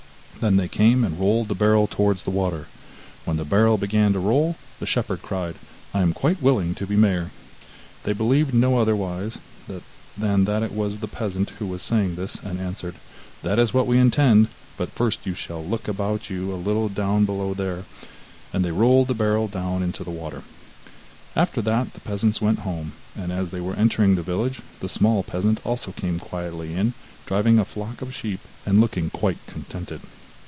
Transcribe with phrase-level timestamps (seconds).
[0.39, 2.65] Then they came and rolled the barrel towards the water.
[3.25, 5.53] When the barrel began to roll, the shepherd cried:
[5.93, 7.29] 'I am quite willing to be mayor.'
[8.05, 9.37] They believed no otherwise
[10.17, 12.95] than that it was the peasant who was saying this, and answered:
[13.43, 17.23] 'That is what we intend, but first you shall look about you a little down
[17.23, 17.85] below there,'
[18.51, 20.41] and they rolled the barrel down into the water.
[21.35, 25.21] After that the peasants went home, and as they were entering the village, the small
[25.21, 26.95] peasant also came quietly in,
[27.27, 30.01] driving a flock of sheep and looking quite contented.